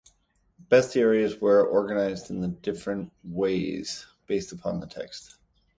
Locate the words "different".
2.61-3.13